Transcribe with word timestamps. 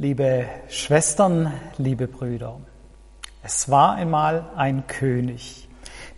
Liebe 0.00 0.46
Schwestern, 0.68 1.52
liebe 1.76 2.06
Brüder, 2.06 2.60
es 3.42 3.68
war 3.68 3.94
einmal 3.94 4.44
ein 4.54 4.86
König, 4.86 5.68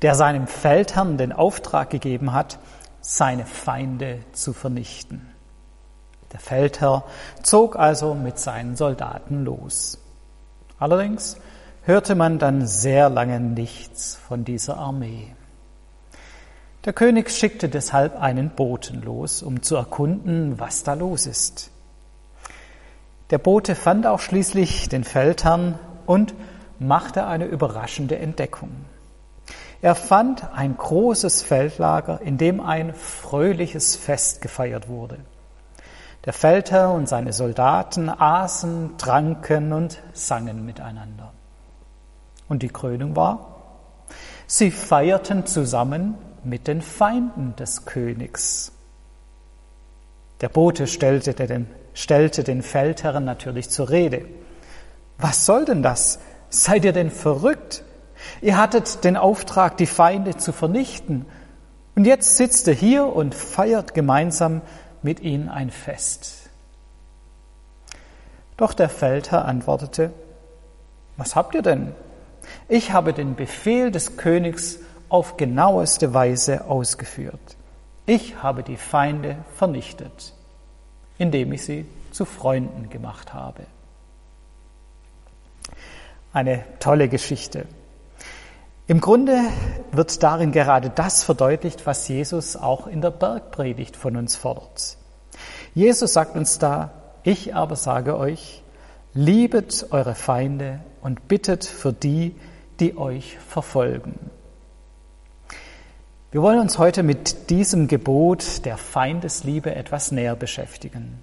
der 0.02 0.14
seinem 0.14 0.46
Feldherrn 0.46 1.16
den 1.16 1.32
Auftrag 1.32 1.88
gegeben 1.88 2.34
hat, 2.34 2.58
seine 3.00 3.46
Feinde 3.46 4.18
zu 4.32 4.52
vernichten. 4.52 5.30
Der 6.30 6.40
Feldherr 6.40 7.04
zog 7.42 7.74
also 7.76 8.12
mit 8.12 8.38
seinen 8.38 8.76
Soldaten 8.76 9.46
los. 9.46 9.98
Allerdings 10.78 11.38
hörte 11.84 12.14
man 12.14 12.38
dann 12.38 12.66
sehr 12.66 13.08
lange 13.08 13.40
nichts 13.40 14.14
von 14.14 14.44
dieser 14.44 14.76
Armee. 14.76 15.34
Der 16.84 16.92
König 16.92 17.30
schickte 17.30 17.70
deshalb 17.70 18.20
einen 18.20 18.50
Boten 18.50 19.00
los, 19.00 19.42
um 19.42 19.62
zu 19.62 19.76
erkunden, 19.76 20.60
was 20.60 20.82
da 20.82 20.92
los 20.92 21.24
ist. 21.24 21.70
Der 23.30 23.38
Bote 23.38 23.76
fand 23.76 24.06
auch 24.06 24.20
schließlich 24.20 24.88
den 24.88 25.04
Feldherrn 25.04 25.78
und 26.06 26.34
machte 26.80 27.26
eine 27.26 27.44
überraschende 27.44 28.18
Entdeckung. 28.18 28.70
Er 29.82 29.94
fand 29.94 30.52
ein 30.52 30.76
großes 30.76 31.42
Feldlager, 31.42 32.20
in 32.20 32.38
dem 32.38 32.60
ein 32.60 32.92
fröhliches 32.92 33.96
Fest 33.96 34.42
gefeiert 34.42 34.88
wurde. 34.88 35.18
Der 36.24 36.32
Feldherr 36.32 36.92
und 36.92 37.08
seine 37.08 37.32
Soldaten 37.32 38.10
aßen, 38.10 38.98
tranken 38.98 39.72
und 39.72 40.02
sangen 40.12 40.66
miteinander. 40.66 41.32
Und 42.48 42.62
die 42.62 42.68
Krönung 42.68 43.16
war, 43.16 43.56
sie 44.46 44.70
feierten 44.70 45.46
zusammen 45.46 46.16
mit 46.42 46.66
den 46.66 46.82
Feinden 46.82 47.56
des 47.56 47.86
Königs. 47.86 48.72
Der 50.42 50.48
Bote 50.48 50.86
stellte 50.86 51.32
den 51.32 51.68
stellte 51.94 52.44
den 52.44 52.62
Feldherren 52.62 53.24
natürlich 53.24 53.70
zur 53.70 53.90
Rede. 53.90 54.26
Was 55.18 55.46
soll 55.46 55.64
denn 55.64 55.82
das? 55.82 56.18
Seid 56.48 56.84
ihr 56.84 56.92
denn 56.92 57.10
verrückt? 57.10 57.84
Ihr 58.40 58.56
hattet 58.56 59.04
den 59.04 59.16
Auftrag, 59.16 59.76
die 59.76 59.86
Feinde 59.86 60.36
zu 60.36 60.52
vernichten. 60.52 61.26
Und 61.94 62.04
jetzt 62.06 62.36
sitzt 62.36 62.66
ihr 62.66 62.74
hier 62.74 63.06
und 63.06 63.34
feiert 63.34 63.94
gemeinsam 63.94 64.62
mit 65.02 65.20
ihnen 65.20 65.48
ein 65.48 65.70
Fest. 65.70 66.50
Doch 68.56 68.74
der 68.74 68.88
Feldherr 68.88 69.44
antwortete, 69.44 70.12
was 71.16 71.36
habt 71.36 71.54
ihr 71.54 71.62
denn? 71.62 71.92
Ich 72.68 72.92
habe 72.92 73.12
den 73.12 73.36
Befehl 73.36 73.90
des 73.90 74.16
Königs 74.16 74.78
auf 75.08 75.36
genaueste 75.36 76.14
Weise 76.14 76.66
ausgeführt. 76.66 77.40
Ich 78.06 78.42
habe 78.42 78.62
die 78.62 78.76
Feinde 78.76 79.36
vernichtet 79.56 80.34
indem 81.20 81.52
ich 81.52 81.62
sie 81.62 81.84
zu 82.12 82.24
Freunden 82.24 82.88
gemacht 82.88 83.34
habe. 83.34 83.64
Eine 86.32 86.64
tolle 86.78 87.10
Geschichte. 87.10 87.66
Im 88.86 89.02
Grunde 89.02 89.38
wird 89.92 90.22
darin 90.22 90.50
gerade 90.50 90.88
das 90.88 91.22
verdeutlicht, 91.22 91.84
was 91.84 92.08
Jesus 92.08 92.56
auch 92.56 92.86
in 92.86 93.02
der 93.02 93.10
Bergpredigt 93.10 93.96
von 93.96 94.16
uns 94.16 94.34
fordert. 94.34 94.96
Jesus 95.74 96.14
sagt 96.14 96.36
uns 96.36 96.58
da, 96.58 96.90
ich 97.22 97.54
aber 97.54 97.76
sage 97.76 98.16
euch, 98.16 98.62
liebet 99.12 99.88
eure 99.90 100.14
Feinde 100.14 100.80
und 101.02 101.28
bittet 101.28 101.66
für 101.66 101.92
die, 101.92 102.34
die 102.80 102.96
euch 102.96 103.36
verfolgen. 103.46 104.30
Wir 106.32 106.42
wollen 106.42 106.60
uns 106.60 106.78
heute 106.78 107.02
mit 107.02 107.50
diesem 107.50 107.88
Gebot 107.88 108.64
der 108.64 108.76
Feindesliebe 108.76 109.74
etwas 109.74 110.12
näher 110.12 110.36
beschäftigen. 110.36 111.20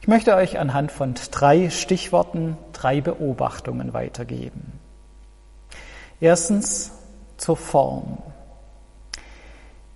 Ich 0.00 0.08
möchte 0.08 0.34
euch 0.34 0.58
anhand 0.58 0.90
von 0.90 1.14
drei 1.30 1.70
Stichworten 1.70 2.56
drei 2.72 3.00
Beobachtungen 3.00 3.92
weitergeben. 3.92 4.80
Erstens 6.20 6.90
zur 7.36 7.56
Form. 7.56 8.18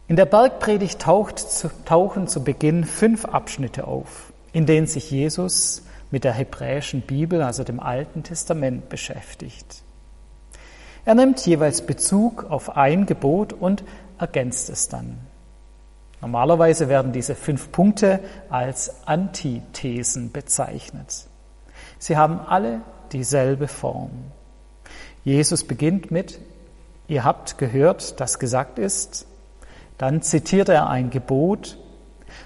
In 0.06 0.14
der 0.14 0.26
Bergpredigt 0.26 1.00
taucht, 1.00 1.44
tauchen 1.84 2.28
zu 2.28 2.44
Beginn 2.44 2.84
fünf 2.84 3.24
Abschnitte 3.24 3.88
auf, 3.88 4.32
in 4.52 4.66
denen 4.66 4.86
sich 4.86 5.10
Jesus 5.10 5.82
mit 6.12 6.22
der 6.22 6.32
hebräischen 6.32 7.00
Bibel, 7.00 7.42
also 7.42 7.64
dem 7.64 7.80
Alten 7.80 8.22
Testament, 8.22 8.88
beschäftigt. 8.88 9.82
Er 11.04 11.16
nimmt 11.16 11.44
jeweils 11.44 11.84
Bezug 11.84 12.48
auf 12.48 12.76
ein 12.76 13.06
Gebot 13.06 13.52
und 13.52 13.82
ergänzt 14.22 14.70
es 14.70 14.88
dann. 14.88 15.18
Normalerweise 16.22 16.88
werden 16.88 17.12
diese 17.12 17.34
fünf 17.34 17.72
Punkte 17.72 18.20
als 18.48 19.06
Antithesen 19.06 20.30
bezeichnet. 20.30 21.26
Sie 21.98 22.16
haben 22.16 22.40
alle 22.40 22.80
dieselbe 23.12 23.66
Form. 23.68 24.10
Jesus 25.24 25.64
beginnt 25.64 26.10
mit, 26.10 26.38
ihr 27.08 27.24
habt 27.24 27.58
gehört, 27.58 28.20
dass 28.20 28.38
gesagt 28.38 28.78
ist, 28.78 29.26
dann 29.98 30.22
zitiert 30.22 30.68
er 30.68 30.88
ein 30.88 31.10
Gebot 31.10 31.78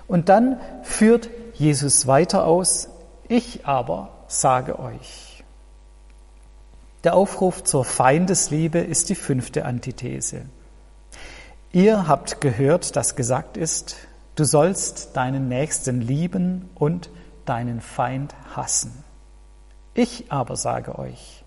und 0.08 0.30
dann 0.30 0.58
führt 0.82 1.28
Jesus 1.54 2.06
weiter 2.06 2.46
aus, 2.46 2.88
ich 3.28 3.66
aber 3.66 4.24
sage 4.26 4.78
euch. 4.78 5.44
Der 7.04 7.14
Aufruf 7.14 7.62
zur 7.62 7.84
Feindesliebe 7.84 8.78
ist 8.78 9.10
die 9.10 9.14
fünfte 9.14 9.64
Antithese. 9.64 10.46
Ihr 11.76 12.08
habt 12.08 12.40
gehört, 12.40 12.96
dass 12.96 13.16
gesagt 13.16 13.58
ist, 13.58 13.96
du 14.34 14.44
sollst 14.44 15.14
deinen 15.14 15.46
Nächsten 15.48 16.00
lieben 16.00 16.70
und 16.74 17.10
deinen 17.44 17.82
Feind 17.82 18.34
hassen. 18.54 19.04
Ich 19.92 20.32
aber 20.32 20.56
sage 20.56 20.98
euch, 20.98 21.44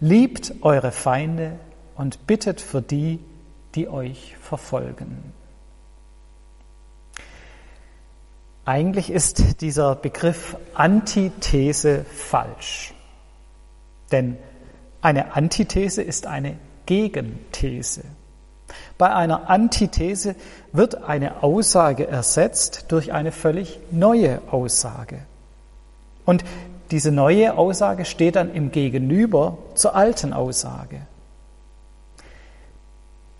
liebt 0.00 0.52
eure 0.60 0.92
Feinde 0.92 1.58
und 1.96 2.26
bittet 2.26 2.60
für 2.60 2.82
die, 2.82 3.20
die 3.74 3.88
euch 3.88 4.36
verfolgen. 4.36 5.32
Eigentlich 8.66 9.08
ist 9.08 9.62
dieser 9.62 9.94
Begriff 9.94 10.58
Antithese 10.74 12.04
falsch. 12.04 12.92
Denn 14.12 14.36
eine 15.00 15.34
Antithese 15.34 16.02
ist 16.02 16.26
eine 16.26 16.58
Gegenthese. 16.84 18.02
Bei 18.98 19.14
einer 19.14 19.50
Antithese 19.50 20.34
wird 20.72 21.04
eine 21.04 21.42
Aussage 21.42 22.06
ersetzt 22.06 22.86
durch 22.88 23.12
eine 23.12 23.32
völlig 23.32 23.78
neue 23.90 24.40
Aussage. 24.50 25.20
Und 26.24 26.44
diese 26.90 27.10
neue 27.10 27.56
Aussage 27.56 28.04
steht 28.04 28.36
dann 28.36 28.54
im 28.54 28.70
Gegenüber 28.70 29.58
zur 29.74 29.94
alten 29.94 30.32
Aussage. 30.32 31.00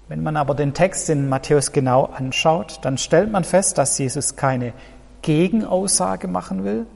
Wenn 0.09 0.23
man 0.23 0.37
aber 0.37 0.55
den 0.55 0.75
Text 0.75 1.09
in 1.09 1.29
Matthäus 1.29 1.73
genau 1.73 2.05
anschaut, 2.05 2.81
dann 2.83 2.99
stellt 2.99 3.31
man 3.31 3.45
fest, 3.45 3.79
dass 3.79 3.99
Jesus 3.99 4.37
keine 4.37 4.73
Gegenaussage 5.23 6.29
machen 6.29 6.65
will. 6.65 6.87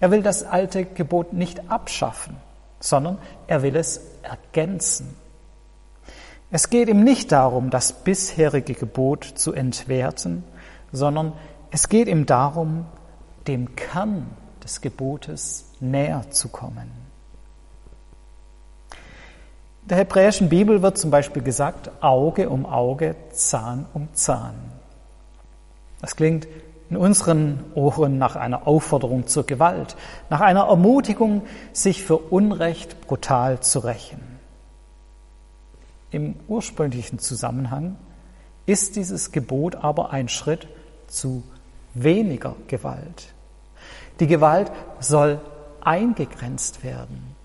Er 0.00 0.10
will 0.10 0.22
das 0.22 0.44
alte 0.44 0.84
Gebot 0.84 1.32
nicht 1.32 1.70
abschaffen, 1.70 2.36
sondern 2.80 3.18
er 3.46 3.62
will 3.62 3.76
es 3.76 4.00
ergänzen. 4.22 5.14
Es 6.50 6.70
geht 6.70 6.88
ihm 6.88 7.04
nicht 7.04 7.30
darum, 7.32 7.68
das 7.68 7.92
bisherige 7.92 8.72
Gebot 8.72 9.24
zu 9.24 9.52
entwerten, 9.52 10.44
sondern 10.92 11.34
es 11.70 11.90
geht 11.90 12.08
ihm 12.08 12.24
darum, 12.24 12.86
dem 13.46 13.76
Kern 13.76 14.26
des 14.64 14.80
Gebotes 14.80 15.72
näher 15.80 16.30
zu 16.30 16.48
kommen. 16.48 16.90
In 19.82 19.88
der 19.88 19.98
hebräischen 19.98 20.48
Bibel 20.48 20.82
wird 20.82 20.98
zum 20.98 21.10
Beispiel 21.10 21.42
gesagt, 21.42 21.90
Auge 22.02 22.48
um 22.48 22.64
Auge, 22.66 23.14
Zahn 23.30 23.86
um 23.92 24.08
Zahn. 24.14 24.54
Das 26.00 26.16
klingt 26.16 26.46
in 26.90 26.96
unseren 26.96 27.64
Ohren 27.74 28.16
nach 28.16 28.36
einer 28.36 28.66
Aufforderung 28.66 29.26
zur 29.26 29.44
Gewalt, 29.44 29.96
nach 30.30 30.40
einer 30.40 30.68
Ermutigung, 30.68 31.42
sich 31.72 32.02
für 32.02 32.16
Unrecht 32.16 33.02
brutal 33.02 33.60
zu 33.60 33.80
rächen. 33.80 34.27
Im 36.10 36.36
ursprünglichen 36.48 37.18
Zusammenhang 37.18 37.96
ist 38.66 38.96
dieses 38.96 39.32
Gebot 39.32 39.76
aber 39.76 40.10
ein 40.10 40.28
Schritt 40.28 40.68
zu 41.06 41.42
weniger 41.94 42.54
Gewalt. 42.66 43.34
Die 44.20 44.26
Gewalt 44.26 44.70
soll 45.00 45.40
eingegrenzt 45.80 46.82
werden. 46.82 47.36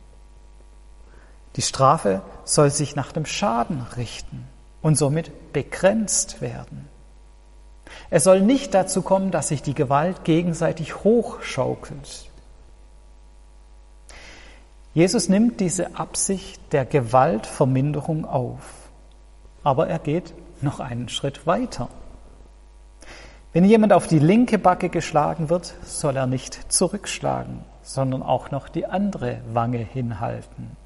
Die 1.56 1.62
Strafe 1.62 2.21
soll 2.45 2.71
sich 2.71 2.95
nach 2.95 3.12
dem 3.12 3.25
Schaden 3.25 3.86
richten 3.95 4.48
und 4.81 4.98
somit 4.98 5.54
begrenzt 5.54 6.42
werden. 6.42 6.88
Es 8.10 8.24
soll 8.24 8.42
nicht 8.42 8.74
dazu 8.74 9.01
kommen, 9.01 9.31
dass 9.31 9.50
sich 9.50 9.62
die 9.62 9.75
Gewalt 9.75 10.24
gegenseitig 10.24 11.04
hochschaukelt. 11.04 12.31
Jesus 14.94 15.28
nimmt 15.28 15.60
diese 15.60 15.98
Absicht 15.98 16.62
der 16.72 16.86
Gewaltverminderung 16.86 18.25
auf, 18.25 18.92
aber 19.63 19.88
er 19.88 19.98
geht 19.98 20.34
noch 20.62 20.80
einen 20.80 21.10
Schritt 21.10 21.48
weiter. 21.48 21.90
Wenn 23.54 23.66
jemand 23.66 23.94
auf 23.94 24.07
die 24.07 24.19
linke 24.19 24.57
Backe 24.60 24.90
geschlagen 24.90 25.50
wird, 25.50 25.74
soll 25.84 26.16
er 26.16 26.28
nicht 26.28 26.72
zurückschlagen, 26.72 27.60
sondern 27.81 28.22
auch 28.22 28.51
noch 28.51 28.69
die 28.69 28.86
andere 28.86 29.42
Wange 29.51 29.80
hinhalten. 29.80 30.78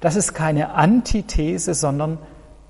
Das 0.00 0.16
ist 0.16 0.34
keine 0.34 0.74
Antithese, 0.74 1.72
sondern 1.72 2.18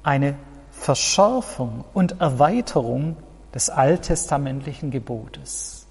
eine 0.05 0.37
Verschärfung 0.70 1.85
und 1.94 2.20
Erweiterung 2.20 3.17
des 3.55 3.70
alttestamentlichen 3.70 4.91
Gebotes. 4.91 5.83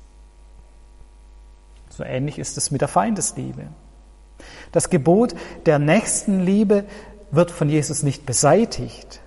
So 1.95 2.03
ähnlich 2.03 2.39
ist 2.39 2.57
es 2.57 2.71
mit 2.71 2.81
der 2.81 2.87
Feindesliebe. 2.87 3.67
Das 4.71 4.89
Gebot 4.89 5.35
der 5.67 5.77
Nächstenliebe 5.77 6.85
wird 7.29 7.51
von 7.51 7.69
Jesus 7.69 8.01
nicht 8.01 8.25
beseitigt, 8.25 9.21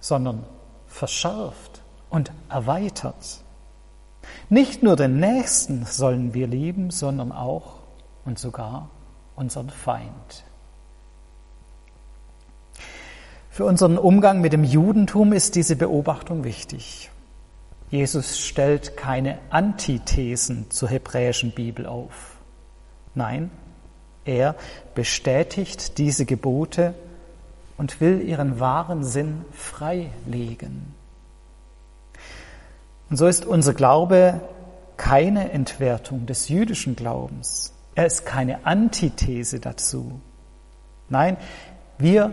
sondern 0.00 0.44
verschärft 0.86 1.80
und 2.10 2.30
erweitert. 2.50 3.42
Nicht 4.50 4.82
nur 4.82 4.96
den 4.96 5.18
Nächsten 5.18 5.86
sollen 5.86 6.34
wir 6.34 6.46
lieben, 6.46 6.90
sondern 6.90 7.32
auch 7.32 7.76
und 8.26 8.38
sogar 8.38 8.90
unseren 9.34 9.70
Feind. 9.70 10.44
Für 13.48 13.64
unseren 13.64 13.96
Umgang 13.96 14.42
mit 14.42 14.52
dem 14.52 14.64
Judentum 14.64 15.32
ist 15.32 15.54
diese 15.54 15.74
Beobachtung 15.74 16.44
wichtig. 16.44 17.10
Jesus 17.90 18.38
stellt 18.38 18.96
keine 18.96 19.38
Antithesen 19.50 20.70
zur 20.70 20.88
hebräischen 20.88 21.50
Bibel 21.50 21.86
auf. 21.86 22.36
Nein, 23.14 23.50
er 24.24 24.54
bestätigt 24.94 25.98
diese 25.98 26.24
Gebote 26.24 26.94
und 27.76 28.00
will 28.00 28.22
ihren 28.22 28.60
wahren 28.60 29.02
Sinn 29.02 29.44
freilegen. 29.52 30.94
Und 33.08 33.16
so 33.16 33.26
ist 33.26 33.44
unser 33.44 33.74
Glaube 33.74 34.40
keine 34.96 35.50
Entwertung 35.50 36.26
des 36.26 36.48
jüdischen 36.48 36.94
Glaubens. 36.94 37.72
Er 37.96 38.06
ist 38.06 38.24
keine 38.24 38.66
Antithese 38.66 39.58
dazu. 39.58 40.20
Nein, 41.08 41.36
wir 41.98 42.32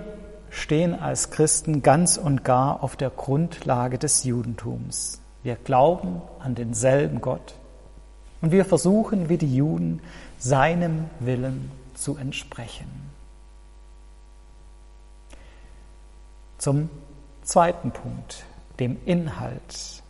stehen 0.52 0.94
als 0.94 1.32
Christen 1.32 1.82
ganz 1.82 2.18
und 2.18 2.44
gar 2.44 2.84
auf 2.84 2.96
der 2.96 3.10
Grundlage 3.10 3.98
des 3.98 4.24
Judentums. 4.24 5.20
Wir 5.44 5.56
glauben 5.56 6.22
an 6.40 6.56
denselben 6.56 7.22
Gott 7.22 7.56
und 8.42 8.52
wir 8.52 8.66
versuchen 8.66 9.30
wie 9.30 9.38
die 9.38 9.56
Juden 9.56 10.02
seinem 10.38 11.06
Willen 11.20 11.72
zu 11.96 12.18
entsprechen. 12.18 13.10
Zum 16.58 16.90
zweiten 17.44 17.92
Punkt, 17.92 18.44
dem 18.80 18.98
Inhalt. 19.06 20.04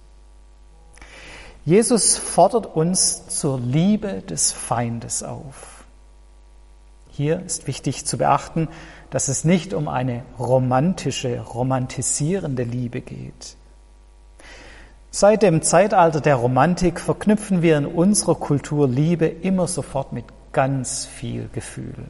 Jesus 1.66 2.18
fordert 2.18 2.66
uns 2.66 3.28
zur 3.28 3.60
Liebe 3.60 4.22
des 4.22 4.54
Feindes 4.54 5.24
auf. 5.24 5.84
Hier 7.10 7.42
ist 7.42 7.68
wichtig 7.68 8.06
zu 8.06 8.18
beachten, 8.18 8.70
dass 9.10 9.28
es 9.28 9.44
nicht 9.44 9.74
um 9.74 9.88
eine 9.88 10.24
romantische, 10.40 11.42
romantisierende 11.42 12.64
Liebe 12.64 13.02
geht. 13.02 13.58
Seit 15.10 15.42
dem 15.42 15.62
Zeitalter 15.62 16.22
der 16.22 16.36
Romantik 16.36 17.00
verknüpfen 17.00 17.62
wir 17.62 17.78
in 17.78 17.86
unserer 17.86 18.36
Kultur 18.36 18.88
Liebe 18.88 19.26
immer 19.26 19.68
sofort 19.68 20.14
mit 20.14 20.26
ganz 20.52 21.06
viel 21.06 21.50
Gefühl. 21.54 22.10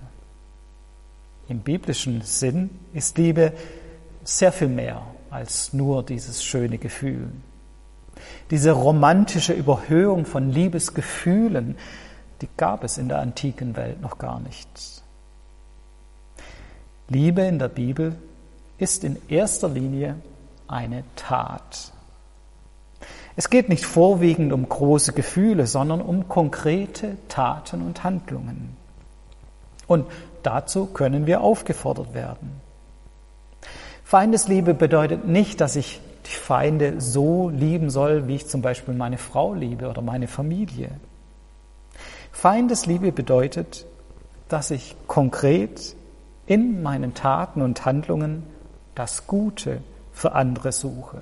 Im 1.47 1.59
biblischen 1.59 2.21
Sinn 2.21 2.69
ist 2.93 3.17
Liebe 3.17 3.53
sehr 4.23 4.51
viel 4.51 4.67
mehr 4.67 5.03
als 5.29 5.73
nur 5.73 6.03
dieses 6.03 6.43
schöne 6.43 6.77
Gefühl. 6.77 7.31
Diese 8.51 8.71
romantische 8.71 9.53
Überhöhung 9.53 10.25
von 10.25 10.49
Liebesgefühlen, 10.49 11.77
die 12.41 12.49
gab 12.57 12.83
es 12.83 12.97
in 12.97 13.07
der 13.07 13.19
antiken 13.19 13.75
Welt 13.75 14.01
noch 14.01 14.17
gar 14.17 14.39
nicht. 14.39 14.67
Liebe 17.09 17.41
in 17.41 17.59
der 17.59 17.69
Bibel 17.69 18.15
ist 18.77 19.03
in 19.03 19.17
erster 19.29 19.69
Linie 19.69 20.17
eine 20.67 21.03
Tat. 21.15 21.93
Es 23.37 23.51
geht 23.51 23.69
nicht 23.69 23.85
vorwiegend 23.85 24.51
um 24.51 24.67
große 24.67 25.13
Gefühle, 25.13 25.67
sondern 25.67 26.01
um 26.01 26.27
konkrete 26.27 27.17
Taten 27.27 27.83
und 27.83 28.03
Handlungen. 28.03 28.75
Und 29.85 30.07
dazu 30.41 30.87
können 30.87 31.27
wir 31.27 31.41
aufgefordert 31.41 32.15
werden. 32.15 32.59
Feindesliebe 34.03 34.73
bedeutet 34.73 35.27
nicht, 35.27 35.61
dass 35.61 35.75
ich 35.75 36.01
die 36.25 36.35
Feinde 36.35 36.99
so 36.99 37.49
lieben 37.49 37.91
soll, 37.91 38.27
wie 38.27 38.35
ich 38.35 38.47
zum 38.47 38.63
Beispiel 38.63 38.95
meine 38.95 39.19
Frau 39.19 39.53
liebe 39.53 39.87
oder 39.87 40.01
meine 40.01 40.27
Familie. 40.27 40.89
Feindesliebe 42.31 43.11
bedeutet, 43.11 43.85
dass 44.49 44.71
ich 44.71 44.95
konkret 45.05 45.95
in 46.47 46.81
meinen 46.81 47.13
Taten 47.13 47.61
und 47.61 47.85
Handlungen 47.85 48.43
das 48.95 49.27
Gute 49.27 49.83
für 50.11 50.31
andere 50.31 50.71
suche, 50.71 51.21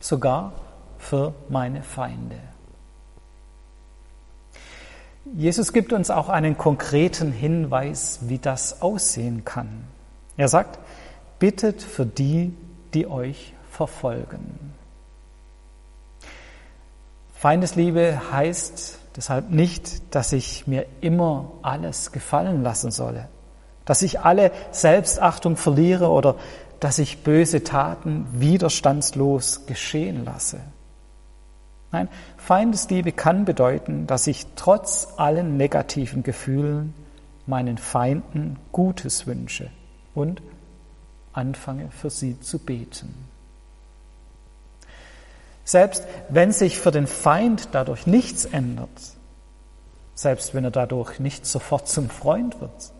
sogar 0.00 0.52
für 1.04 1.34
meine 1.48 1.82
Feinde. 1.82 2.38
Jesus 5.34 5.72
gibt 5.72 5.92
uns 5.92 6.10
auch 6.10 6.28
einen 6.28 6.56
konkreten 6.56 7.30
Hinweis, 7.30 8.20
wie 8.22 8.38
das 8.38 8.82
aussehen 8.82 9.44
kann. 9.44 9.84
Er 10.36 10.48
sagt, 10.48 10.78
bittet 11.38 11.82
für 11.82 12.06
die, 12.06 12.54
die 12.94 13.06
euch 13.06 13.54
verfolgen. 13.70 14.72
Feindesliebe 17.34 18.20
heißt 18.32 18.98
deshalb 19.16 19.50
nicht, 19.50 20.14
dass 20.14 20.32
ich 20.32 20.66
mir 20.66 20.86
immer 21.02 21.52
alles 21.62 22.12
gefallen 22.12 22.62
lassen 22.62 22.90
solle, 22.90 23.28
dass 23.84 24.02
ich 24.02 24.20
alle 24.20 24.52
Selbstachtung 24.70 25.56
verliere 25.56 26.08
oder 26.08 26.36
dass 26.80 26.98
ich 26.98 27.22
böse 27.22 27.62
Taten 27.62 28.26
widerstandslos 28.32 29.66
geschehen 29.66 30.24
lasse. 30.24 30.60
Nein, 31.94 32.08
Feindesliebe 32.38 33.12
kann 33.12 33.44
bedeuten, 33.44 34.08
dass 34.08 34.26
ich 34.26 34.46
trotz 34.56 35.06
allen 35.16 35.56
negativen 35.56 36.24
Gefühlen 36.24 36.92
meinen 37.46 37.78
Feinden 37.78 38.58
Gutes 38.72 39.28
wünsche 39.28 39.70
und 40.12 40.42
anfange 41.32 41.92
für 41.92 42.10
sie 42.10 42.40
zu 42.40 42.58
beten. 42.58 43.14
Selbst 45.62 46.04
wenn 46.30 46.50
sich 46.50 46.80
für 46.80 46.90
den 46.90 47.06
Feind 47.06 47.68
dadurch 47.70 48.08
nichts 48.08 48.44
ändert, 48.44 48.88
selbst 50.16 50.52
wenn 50.52 50.64
er 50.64 50.72
dadurch 50.72 51.20
nicht 51.20 51.46
sofort 51.46 51.86
zum 51.86 52.10
Freund 52.10 52.60
wird, 52.60 52.90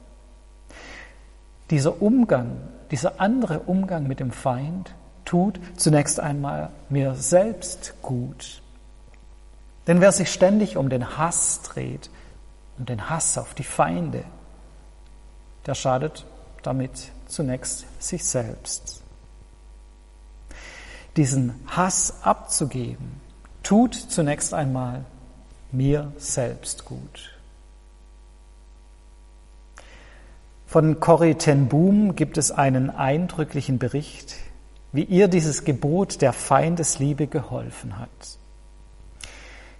dieser 1.70 2.00
Umgang, 2.00 2.58
dieser 2.92 3.20
andere 3.20 3.58
Umgang 3.58 4.06
mit 4.06 4.20
dem 4.20 4.30
Feind 4.30 4.94
tut 5.24 5.58
zunächst 5.74 6.20
einmal 6.20 6.70
mir 6.88 7.16
selbst 7.16 7.94
gut. 8.00 8.60
Denn 9.86 10.00
wer 10.00 10.12
sich 10.12 10.32
ständig 10.32 10.76
um 10.76 10.88
den 10.88 11.18
Hass 11.18 11.62
dreht, 11.62 12.10
um 12.78 12.86
den 12.86 13.10
Hass 13.10 13.38
auf 13.38 13.54
die 13.54 13.64
Feinde, 13.64 14.24
der 15.66 15.74
schadet 15.74 16.24
damit 16.64 17.12
zunächst 17.26 17.84
sich 18.02 18.24
selbst. 18.24 19.02
Diesen 21.16 21.54
Hass 21.68 22.22
abzugeben, 22.22 23.20
tut 23.62 23.94
zunächst 23.94 24.52
einmal 24.52 25.04
mir 25.70 26.12
selbst 26.18 26.84
gut. 26.84 27.30
Von 30.66 30.98
Corrie 30.98 31.34
ten 31.34 31.68
Boom 31.68 32.16
gibt 32.16 32.36
es 32.36 32.50
einen 32.50 32.90
eindrücklichen 32.90 33.78
Bericht, 33.78 34.34
wie 34.92 35.04
ihr 35.04 35.28
dieses 35.28 35.64
Gebot 35.64 36.20
der 36.20 36.32
Feindesliebe 36.32 37.26
geholfen 37.28 37.98
hat. 37.98 38.38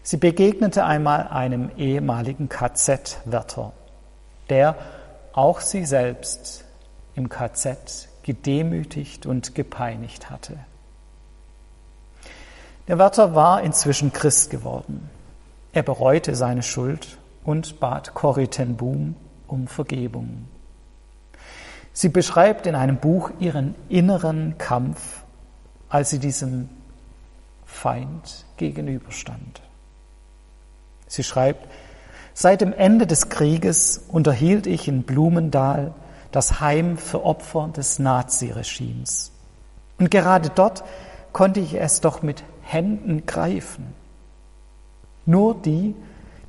Sie 0.07 0.19
begegnete 0.19 0.85
einmal 0.85 1.29
einem 1.29 1.71
ehemaligen 1.79 2.51
KZ-Wärter, 2.51 3.73
der 4.51 4.77
auch 5.33 5.61
sie 5.61 5.87
selbst 5.87 6.67
im 7.15 7.31
KZ 7.31 8.11
gedemütigt 8.23 9.25
und 9.25 9.55
gepeinigt 9.55 10.29
hatte. 10.29 10.59
Der 12.87 12.99
Wärter 12.99 13.35
war 13.35 13.63
inzwischen 13.63 14.13
Christ 14.13 14.51
geworden. 14.51 15.09
Er 15.73 15.83
bereute 15.83 16.35
seine 16.35 16.63
Schuld 16.63 17.17
und 17.43 17.81
bat 17.81 18.13
Corrie 18.13 18.49
ten 18.49 18.77
Boom 18.77 19.17
um 19.47 19.69
Vergebung. 19.69 20.45
Sie 21.95 22.11
beschreibt 22.11 22.67
in 22.67 22.75
einem 22.75 22.99
Buch 22.99 23.31
ihren 23.41 23.75
inneren 23.89 24.59
Kampf, 24.59 25.23
als 25.89 26.11
sie 26.11 26.19
diesem 26.19 26.69
Feind 27.65 28.45
gegenüberstand. 28.59 29.63
Sie 31.07 31.23
schreibt, 31.23 31.69
seit 32.33 32.61
dem 32.61 32.73
Ende 32.73 33.07
des 33.07 33.29
Krieges 33.29 34.05
unterhielt 34.09 34.67
ich 34.67 34.89
in 34.89 35.03
Blumendal 35.03 35.95
das 36.33 36.61
Heim 36.61 36.99
für 36.99 37.25
Opfer 37.25 37.71
des 37.77 37.99
Naziregimes. 37.99 39.31
Und 39.99 40.11
gerade 40.11 40.51
dort 40.51 40.85
konnte 41.33 41.61
ich 41.61 41.75
es 41.75 42.01
doch 42.01 42.23
mit 42.23 42.43
Händen 42.63 43.27
greifen. 43.27 43.95
Nur 45.27 45.55
die, 45.55 45.95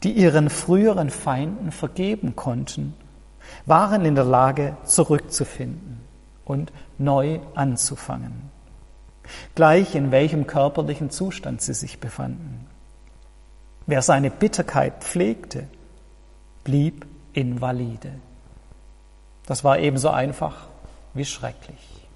die 0.03 0.11
ihren 0.11 0.49
früheren 0.49 1.09
Feinden 1.09 1.71
vergeben 1.71 2.35
konnten, 2.35 2.93
waren 3.65 4.05
in 4.05 4.15
der 4.15 4.23
Lage, 4.23 4.75
zurückzufinden 4.83 6.01
und 6.45 6.71
neu 6.97 7.39
anzufangen, 7.55 8.49
gleich 9.55 9.95
in 9.95 10.11
welchem 10.11 10.47
körperlichen 10.47 11.09
Zustand 11.09 11.61
sie 11.61 11.73
sich 11.73 11.99
befanden. 11.99 12.64
Wer 13.87 14.01
seine 14.01 14.31
Bitterkeit 14.31 15.03
pflegte, 15.03 15.67
blieb 16.63 17.05
invalide. 17.33 18.13
Das 19.45 19.63
war 19.63 19.77
ebenso 19.79 20.09
einfach 20.09 20.67
wie 21.13 21.25
schrecklich. 21.25 22.07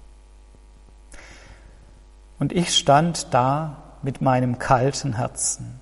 Und 2.38 2.52
ich 2.52 2.76
stand 2.76 3.32
da 3.32 3.82
mit 4.02 4.20
meinem 4.20 4.58
kalten 4.58 5.16
Herzen. 5.16 5.80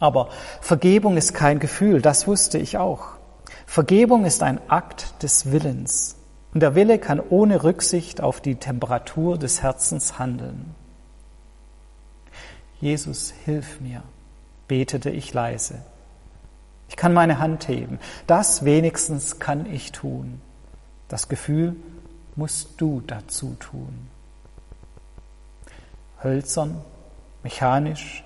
Aber 0.00 0.28
Vergebung 0.60 1.16
ist 1.16 1.34
kein 1.34 1.60
Gefühl, 1.60 2.02
das 2.02 2.26
wusste 2.26 2.58
ich 2.58 2.76
auch. 2.76 3.14
Vergebung 3.64 4.24
ist 4.24 4.42
ein 4.42 4.60
Akt 4.68 5.22
des 5.22 5.52
Willens. 5.52 6.16
Und 6.52 6.60
der 6.60 6.74
Wille 6.74 6.98
kann 6.98 7.20
ohne 7.20 7.64
Rücksicht 7.64 8.20
auf 8.20 8.40
die 8.40 8.56
Temperatur 8.56 9.38
des 9.38 9.62
Herzens 9.62 10.18
handeln. 10.18 10.74
Jesus, 12.80 13.32
hilf 13.44 13.80
mir, 13.80 14.02
betete 14.68 15.10
ich 15.10 15.32
leise. 15.32 15.82
Ich 16.88 16.96
kann 16.96 17.12
meine 17.12 17.38
Hand 17.38 17.68
heben. 17.68 17.98
Das 18.26 18.64
wenigstens 18.64 19.38
kann 19.38 19.66
ich 19.72 19.92
tun. 19.92 20.40
Das 21.08 21.28
Gefühl 21.28 21.76
musst 22.36 22.80
du 22.80 23.02
dazu 23.06 23.56
tun. 23.58 24.08
Hölzern, 26.22 26.80
mechanisch, 27.42 28.24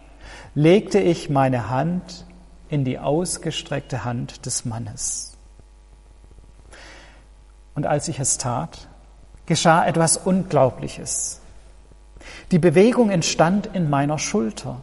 legte 0.55 0.99
ich 1.01 1.31
meine 1.31 1.69
Hand 1.69 2.25
in 2.69 2.85
die 2.85 2.99
ausgestreckte 2.99 4.05
Hand 4.05 4.47
des 4.47 4.65
Mannes. 4.65 5.37
Und 7.75 7.87
als 7.87 8.09
ich 8.09 8.19
es 8.19 8.39
tat, 8.39 8.89
geschah 9.47 9.87
etwas 9.87 10.17
Unglaubliches. 10.17 11.41
Die 12.51 12.59
Bewegung 12.59 13.11
entstand 13.11 13.71
in 13.73 13.89
meiner 13.89 14.19
Schulter. 14.19 14.81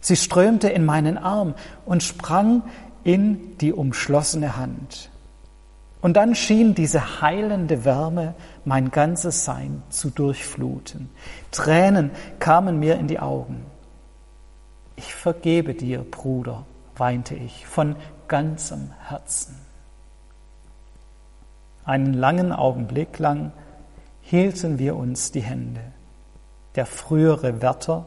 Sie 0.00 0.16
strömte 0.16 0.68
in 0.68 0.84
meinen 0.84 1.18
Arm 1.18 1.54
und 1.84 2.02
sprang 2.02 2.62
in 3.04 3.58
die 3.58 3.72
umschlossene 3.72 4.56
Hand. 4.56 5.10
Und 6.00 6.14
dann 6.16 6.34
schien 6.34 6.74
diese 6.74 7.20
heilende 7.20 7.84
Wärme 7.84 8.34
mein 8.64 8.90
ganzes 8.90 9.44
Sein 9.44 9.82
zu 9.90 10.10
durchfluten. 10.10 11.10
Tränen 11.50 12.10
kamen 12.38 12.78
mir 12.78 12.98
in 12.98 13.06
die 13.06 13.18
Augen. 13.18 13.66
Ich 14.96 15.14
vergebe 15.14 15.74
dir, 15.74 15.98
Bruder, 15.98 16.64
weinte 16.96 17.34
ich 17.34 17.66
von 17.66 17.96
ganzem 18.28 18.90
Herzen. 19.08 19.56
Einen 21.84 22.14
langen 22.14 22.52
Augenblick 22.52 23.18
lang 23.18 23.52
hielten 24.22 24.78
wir 24.78 24.96
uns 24.96 25.32
die 25.32 25.40
Hände, 25.40 25.80
der 26.76 26.86
frühere 26.86 27.62
Wärter 27.62 28.06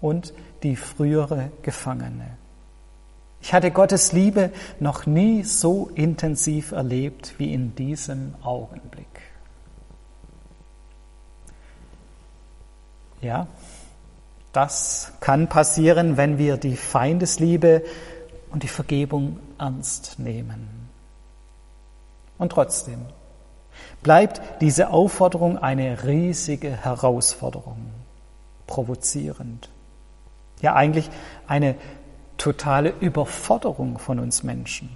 und 0.00 0.32
die 0.62 0.76
frühere 0.76 1.50
Gefangene. 1.62 2.36
Ich 3.40 3.52
hatte 3.54 3.70
Gottes 3.70 4.12
Liebe 4.12 4.52
noch 4.80 5.06
nie 5.06 5.44
so 5.44 5.90
intensiv 5.94 6.72
erlebt 6.72 7.34
wie 7.38 7.52
in 7.52 7.74
diesem 7.74 8.34
Augenblick. 8.42 9.06
Ja, 13.20 13.46
das 14.52 15.12
kann 15.20 15.48
passieren, 15.48 16.16
wenn 16.16 16.38
wir 16.38 16.56
die 16.56 16.76
Feindesliebe 16.76 17.84
und 18.50 18.62
die 18.62 18.68
Vergebung 18.68 19.38
ernst 19.58 20.18
nehmen. 20.18 20.88
Und 22.38 22.52
trotzdem 22.52 23.06
bleibt 24.02 24.40
diese 24.60 24.90
Aufforderung 24.90 25.58
eine 25.58 26.04
riesige 26.04 26.70
Herausforderung, 26.70 27.90
provozierend. 28.66 29.68
Ja, 30.60 30.74
eigentlich 30.74 31.10
eine 31.46 31.76
totale 32.36 32.92
Überforderung 33.00 33.98
von 33.98 34.18
uns 34.18 34.42
Menschen. 34.42 34.90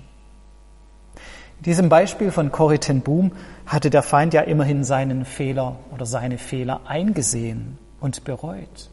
In 1.59 1.65
diesem 1.65 1.89
Beispiel 1.89 2.33
von 2.33 2.51
Corrie 2.51 2.79
ten 2.79 3.03
Boom 3.03 3.33
hatte 3.67 3.91
der 3.91 4.03
Feind 4.03 4.35
ja 4.35 4.41
immerhin 4.41 4.83
seinen 4.83 5.25
Fehler 5.25 5.77
oder 5.93 6.07
seine 6.07 6.39
Fehler 6.39 6.81
eingesehen 6.87 7.79
und 8.01 8.25
bereut. 8.25 8.91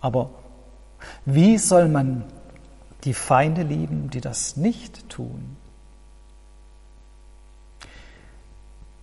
Aber 0.00 0.30
wie 1.24 1.58
soll 1.58 1.88
man 1.88 2.24
die 3.04 3.14
Feinde 3.14 3.62
lieben, 3.62 4.10
die 4.10 4.20
das 4.20 4.56
nicht 4.56 5.08
tun? 5.08 5.56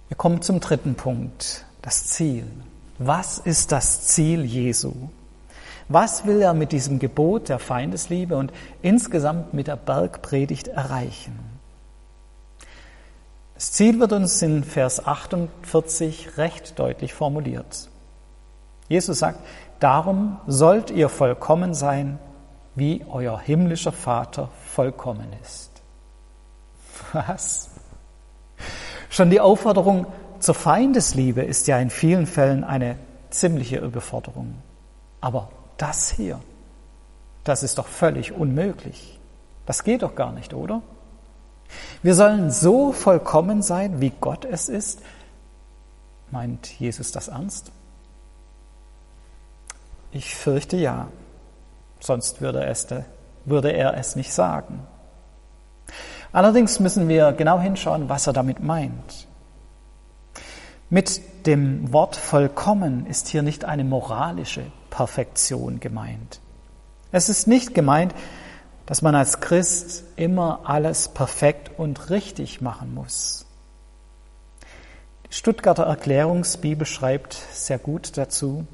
Wir 0.10 0.18
kommen 0.18 0.42
zum 0.42 0.60
dritten 0.60 0.96
Punkt, 0.96 1.66
das 1.82 2.08
Ziel. 2.08 2.48
Was 2.98 3.38
ist 3.38 3.72
das 3.72 4.08
Ziel 4.08 4.44
Jesu? 4.44 4.94
Was 5.90 6.26
will 6.26 6.42
er 6.42 6.54
mit 6.54 6.72
diesem 6.74 7.00
Gebot 7.00 7.50
der 7.50 7.60
Feindesliebe 7.60 8.36
und 8.36 8.52
insgesamt 8.82 9.54
mit 9.54 9.68
der 9.68 9.78
Bergpredigt 9.78 10.68
erreichen? 10.68 11.40
Das 13.56 13.72
Ziel 13.72 14.00
wird 14.00 14.12
uns 14.12 14.42
in 14.42 14.64
Vers 14.64 15.06
48 15.06 16.38
recht 16.38 16.78
deutlich 16.78 17.14
formuliert. 17.14 17.90
Jesus 18.90 19.20
sagt, 19.20 19.40
darum 19.80 20.40
sollt 20.46 20.92
ihr 20.92 21.10
vollkommen 21.10 21.74
sein, 21.74 22.20
wie 22.76 23.04
euer 23.10 23.40
himmlischer 23.40 23.92
Vater 23.92 24.50
vollkommen 24.66 25.28
ist. 25.42 25.72
Was? 27.14 27.72
Schon 29.10 29.30
die 29.30 29.40
Aufforderung 29.40 30.06
zur 30.40 30.54
Feindesliebe 30.54 31.42
ist 31.42 31.68
ja 31.68 31.80
in 31.80 31.90
vielen 31.90 32.28
Fällen 32.28 32.64
eine 32.64 32.98
ziemliche 33.30 33.78
Überforderung. 33.78 34.56
Aber 35.22 35.50
das 35.78 36.10
hier, 36.10 36.40
das 37.44 37.64
ist 37.64 37.78
doch 37.78 37.88
völlig 37.88 38.34
unmöglich. 38.34 39.20
Das 39.66 39.84
geht 39.84 40.02
doch 40.02 40.16
gar 40.16 40.32
nicht, 40.32 40.54
oder? 40.54 40.82
Wir 42.02 42.16
sollen 42.16 42.52
so 42.52 42.92
vollkommen 42.94 43.62
sein, 43.62 44.00
wie 44.02 44.12
Gott 44.22 44.46
es 44.46 44.70
ist. 44.70 45.02
Meint 46.32 46.68
Jesus 46.80 47.12
das 47.12 47.28
ernst? 47.28 47.72
Ich 50.12 50.36
fürchte 50.36 50.78
ja, 50.78 51.08
sonst 52.00 52.42
würde, 52.42 52.66
es, 52.66 52.88
würde 53.46 53.72
er 53.72 53.98
es 53.98 54.16
nicht 54.16 54.34
sagen. 54.34 54.86
Allerdings 56.32 56.80
müssen 56.80 57.08
wir 57.08 57.32
genau 57.34 57.60
hinschauen, 57.60 58.10
was 58.10 58.28
er 58.28 58.34
damit 58.34 58.62
meint. 58.62 59.28
Mit 60.90 61.46
dem 61.46 61.92
Wort 61.92 62.16
vollkommen 62.16 63.06
ist 63.06 63.28
hier 63.28 63.42
nicht 63.42 63.66
eine 63.66 63.84
moralische 63.84 64.64
Perfektion 64.90 65.80
gemeint. 65.80 66.40
Es 67.12 67.30
ist 67.30 67.48
nicht 67.48 67.74
gemeint, 67.74 68.14
dass 68.86 69.02
man 69.02 69.16
als 69.16 69.40
Christ 69.40 70.04
immer 70.16 70.62
alles 70.64 71.10
perfekt 71.10 71.72
und 71.78 72.10
richtig 72.10 72.62
machen 72.62 72.94
muss. 72.94 73.46
Die 75.30 75.34
Stuttgarter 75.34 75.84
Erklärungsbibel 75.84 76.86
schreibt 76.88 77.34
sehr 77.52 77.80
gut 77.80 78.18
dazu, 78.18 78.66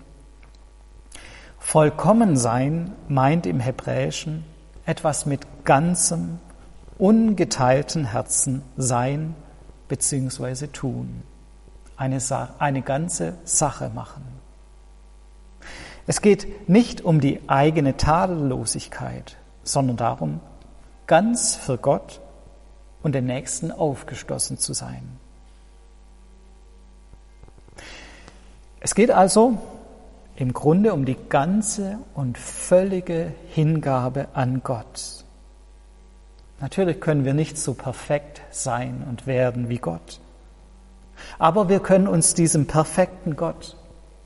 Vollkommen 1.58 2.36
sein 2.36 2.92
meint 3.08 3.48
im 3.48 3.60
Hebräischen 3.60 4.46
etwas 4.86 5.26
mit 5.26 5.48
ganzem, 5.64 6.40
ungeteilten 7.00 8.06
Herzen 8.06 8.62
sein 8.76 9.34
bzw. 9.88 10.68
tun, 10.68 11.24
eine, 11.96 12.20
eine 12.60 12.82
ganze 12.82 13.36
Sache 13.46 13.90
machen. 13.90 14.43
Es 16.06 16.22
geht 16.22 16.68
nicht 16.68 17.02
um 17.02 17.22
die 17.22 17.40
eigene 17.48 17.96
Tadellosigkeit, 17.96 19.38
sondern 19.64 19.98
darum, 19.98 20.40
ganz 21.08 21.56
für 21.56 21.78
Gott 21.78 22.20
und 23.02 23.16
den 23.16 23.26
Nächsten 23.26 23.72
aufgeschlossen 23.72 24.58
zu 24.58 24.74
sein. 24.74 25.18
Es 28.82 28.96
geht 28.96 29.12
also 29.12 29.58
im 30.36 30.52
Grunde 30.52 30.94
um 30.94 31.06
die 31.06 31.18
ganze 31.30 32.00
und 32.16 32.38
völlige 32.38 33.34
Hingabe 33.50 34.28
an 34.34 34.62
Gott. 34.62 35.24
Natürlich 36.60 37.00
können 37.00 37.24
wir 37.24 37.34
nicht 37.34 37.58
so 37.58 37.74
perfekt 37.74 38.42
sein 38.52 39.06
und 39.10 39.26
werden 39.26 39.70
wie 39.70 39.78
Gott, 39.78 40.20
aber 41.40 41.70
wir 41.70 41.80
können 41.80 42.08
uns 42.08 42.34
diesem 42.34 42.68
perfekten 42.68 43.38
Gott 43.38 43.78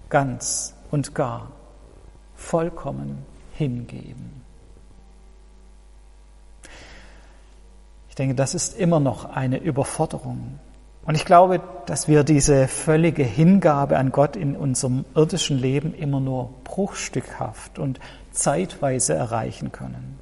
ganz 0.10 0.74
und 0.90 1.14
gar 1.14 1.52
vollkommen 2.38 3.26
hingeben. 3.54 4.42
Ich 8.08 8.16
denke, 8.16 8.36
das 8.36 8.56
ist 8.56 8.78
immer 8.78 9.02
noch 9.02 9.26
eine 9.26 9.58
Überforderung 9.58 10.60
Und 11.08 11.16
ich 11.16 11.24
glaube, 11.24 11.62
dass 11.86 12.10
wir 12.10 12.26
diese 12.26 12.68
völlige 12.68 13.24
Hingabe 13.24 13.98
an 13.98 14.12
Gott 14.12 14.36
in 14.36 14.58
unserem 14.58 15.06
irdischen 15.16 15.58
Leben 15.58 15.96
immer 15.96 16.20
nur 16.20 16.50
bruchstückhaft 16.66 17.80
und 17.80 18.02
zeitweise 18.34 19.14
erreichen 19.14 19.72
können. 19.72 20.20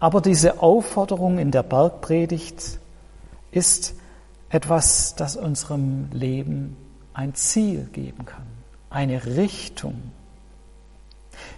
Aber 0.00 0.22
diese 0.22 0.62
Aufforderung 0.62 1.38
in 1.38 1.50
der 1.50 1.62
Bergpredigt 1.62 2.78
ist 3.50 3.94
etwas, 4.48 5.14
das 5.14 5.36
unserem 5.36 6.08
Leben 6.12 6.74
ein 7.12 7.34
Ziel 7.34 7.90
geben 7.92 8.24
kann, 8.24 8.46
eine 8.90 9.24
Richtung. 9.24 10.12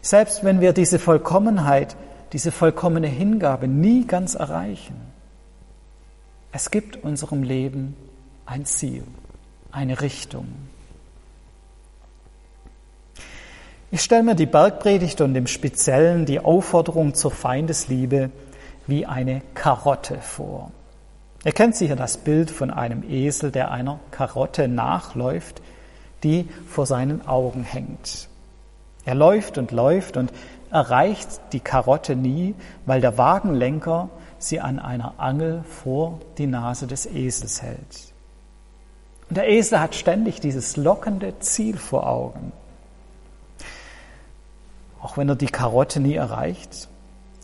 Selbst 0.00 0.44
wenn 0.44 0.60
wir 0.60 0.72
diese 0.72 0.98
Vollkommenheit, 0.98 1.96
diese 2.32 2.52
vollkommene 2.52 3.06
Hingabe 3.06 3.68
nie 3.68 4.06
ganz 4.06 4.34
erreichen, 4.34 4.96
es 6.52 6.70
gibt 6.70 6.96
unserem 6.96 7.42
Leben 7.42 7.96
ein 8.46 8.64
Ziel, 8.64 9.04
eine 9.70 10.00
Richtung. 10.00 10.46
Ich 13.90 14.02
stelle 14.02 14.22
mir 14.22 14.34
die 14.34 14.46
Bergpredigt 14.46 15.20
und 15.20 15.34
im 15.34 15.46
Speziellen 15.46 16.26
die 16.26 16.40
Aufforderung 16.40 17.14
zur 17.14 17.30
Feindesliebe 17.30 18.30
wie 18.86 19.06
eine 19.06 19.42
Karotte 19.54 20.18
vor. 20.20 20.72
Ihr 21.44 21.52
kennt 21.52 21.76
sicher 21.76 21.96
das 21.96 22.18
Bild 22.18 22.50
von 22.50 22.70
einem 22.70 23.02
Esel, 23.08 23.50
der 23.50 23.70
einer 23.70 24.00
Karotte 24.10 24.68
nachläuft, 24.68 25.62
die 26.22 26.48
vor 26.66 26.86
seinen 26.86 27.26
Augen 27.26 27.62
hängt. 27.62 28.28
Er 29.04 29.14
läuft 29.14 29.58
und 29.58 29.72
läuft 29.72 30.16
und 30.16 30.32
erreicht 30.70 31.40
die 31.52 31.60
Karotte 31.60 32.16
nie, 32.16 32.54
weil 32.86 33.00
der 33.00 33.16
Wagenlenker 33.16 34.10
sie 34.38 34.60
an 34.60 34.78
einer 34.78 35.14
Angel 35.18 35.64
vor 35.64 36.20
die 36.36 36.46
Nase 36.46 36.86
des 36.86 37.06
Esels 37.06 37.62
hält. 37.62 38.12
Und 39.28 39.36
der 39.36 39.48
Esel 39.48 39.80
hat 39.80 39.94
ständig 39.94 40.40
dieses 40.40 40.76
lockende 40.76 41.38
Ziel 41.40 41.76
vor 41.76 42.06
Augen. 42.06 42.52
Auch 45.00 45.16
wenn 45.16 45.28
er 45.28 45.36
die 45.36 45.46
Karotte 45.46 46.00
nie 46.00 46.14
erreicht, 46.14 46.88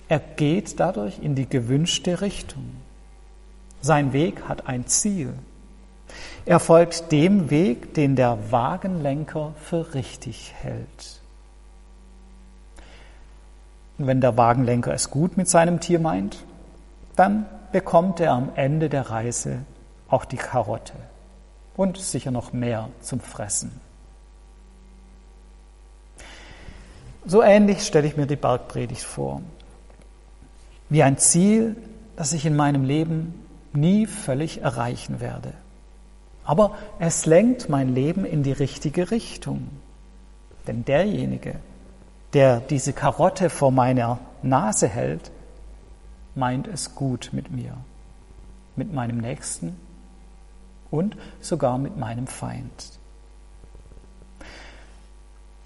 er 0.09 0.19
geht 0.19 0.81
dadurch 0.81 1.19
in 1.21 1.35
die 1.35 1.49
gewünschte 1.49 2.21
Richtung. 2.21 2.65
Sein 3.81 4.13
Weg 4.13 4.49
hat 4.49 4.67
ein 4.67 4.87
Ziel. 4.87 5.35
Er 6.47 6.61
folgt 6.61 7.11
dem 7.11 7.49
Weg, 7.49 7.95
den 7.95 8.17
der 8.17 8.53
Wagenlenker 8.53 9.55
für 9.57 9.95
richtig 9.95 10.53
hält. 10.55 11.21
Und 13.97 14.07
wenn 14.07 14.21
der 14.21 14.37
Wagenlenker 14.37 14.93
es 14.93 15.11
gut 15.11 15.37
mit 15.37 15.49
seinem 15.49 15.81
Tier 15.81 16.01
meint, 16.01 16.45
dann 17.17 17.47
bekommt 17.73 18.21
er 18.21 18.33
am 18.33 18.51
Ende 18.57 18.89
der 18.89 19.09
Reise 19.09 19.61
auch 20.09 20.27
die 20.27 20.37
Karotte 20.37 20.95
und 21.77 21.97
sicher 21.97 22.31
noch 22.31 22.53
mehr 22.53 22.91
zum 23.01 23.21
Fressen. 23.21 23.81
So 27.25 27.43
ähnlich 27.43 27.87
stelle 27.87 28.07
ich 28.07 28.19
mir 28.19 28.27
die 28.27 28.37
Bergpredigt 28.37 29.03
vor. 29.03 29.41
Wie 30.91 31.03
ein 31.03 31.17
Ziel, 31.17 31.75
das 32.17 32.35
ich 32.35 32.45
in 32.45 32.55
meinem 32.55 32.85
Leben 32.85 33.47
nie 33.73 34.07
völlig 34.07 34.61
erreichen 34.61 35.21
werde. 35.21 35.55
Aber 36.45 36.77
es 36.99 37.27
lenkt 37.27 37.69
mein 37.69 37.95
Leben 37.95 38.25
in 38.25 38.43
die 38.43 38.53
richtige 38.53 39.11
Richtung. 39.11 39.69
Denn 40.67 40.85
derjenige, 40.85 41.57
der 42.33 42.61
diese 42.61 42.93
Karotte 42.93 43.49
vor 43.51 43.71
meiner 43.71 44.19
Nase 44.43 44.89
hält, 44.89 45.31
meint 46.35 46.67
es 46.67 46.95
gut 46.95 47.31
mit 47.33 47.51
mir, 47.51 47.77
mit 48.77 48.93
meinem 48.93 49.19
Nächsten 49.19 49.77
und 50.91 51.17
sogar 51.41 51.79
mit 51.79 51.97
meinem 51.97 52.27
Feind. 52.27 52.99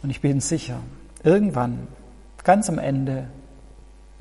Und 0.02 0.10
ich 0.10 0.20
bin 0.20 0.40
sicher, 0.40 0.80
irgendwann, 1.24 1.88
ganz 2.44 2.68
am 2.68 2.78
Ende, 2.78 3.28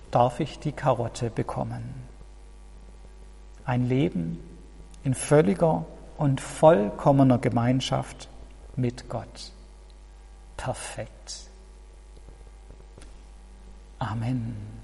darf 0.09 0.39
ich 0.39 0.57
die 0.57 0.71
Karotte 0.71 1.29
bekommen. 1.29 1.93
Ein 3.65 3.87
Leben 3.87 4.39
in 5.03 5.13
völliger 5.13 5.85
und 6.18 6.42
vollkommener 6.42 7.38
Gemeinschaft 7.38 8.30
mit 8.75 9.10
Gott. 9.10 9.51
Perfekt. 10.58 11.48
Amen. 14.00 14.76